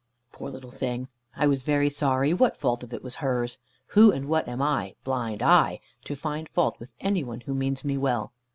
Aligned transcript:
Poor 0.31 0.49
little 0.49 0.71
thing! 0.71 1.09
I 1.35 1.45
was 1.45 1.61
very 1.61 1.87
sorry; 1.91 2.33
what 2.33 2.57
fault 2.57 2.81
was 2.81 2.91
it 2.91 3.05
of 3.05 3.13
hers? 3.21 3.59
Who 3.89 4.11
and 4.11 4.27
what 4.27 4.47
am 4.47 4.59
I, 4.59 4.95
blind 5.03 5.43
I, 5.43 5.79
to 6.05 6.15
find 6.15 6.49
fault 6.49 6.79
with 6.79 6.91
any 7.01 7.23
one 7.23 7.41
who 7.41 7.53
means 7.53 7.85
me 7.85 7.97
well? 7.99 8.33